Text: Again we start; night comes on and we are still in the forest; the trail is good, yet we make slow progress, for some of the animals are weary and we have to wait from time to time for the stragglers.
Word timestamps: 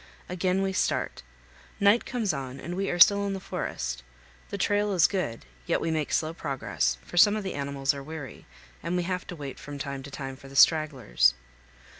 Again 0.27 0.63
we 0.63 0.73
start; 0.73 1.21
night 1.79 2.07
comes 2.07 2.33
on 2.33 2.59
and 2.59 2.75
we 2.75 2.89
are 2.89 2.97
still 2.97 3.27
in 3.27 3.33
the 3.33 3.39
forest; 3.39 4.01
the 4.49 4.57
trail 4.57 4.93
is 4.93 5.05
good, 5.05 5.45
yet 5.67 5.79
we 5.79 5.91
make 5.91 6.11
slow 6.11 6.33
progress, 6.33 6.97
for 7.05 7.17
some 7.17 7.35
of 7.35 7.43
the 7.43 7.53
animals 7.53 7.93
are 7.93 8.01
weary 8.01 8.47
and 8.81 8.97
we 8.97 9.03
have 9.03 9.27
to 9.27 9.35
wait 9.35 9.59
from 9.59 9.77
time 9.77 10.01
to 10.01 10.09
time 10.09 10.35
for 10.37 10.47
the 10.47 10.55
stragglers. 10.55 11.35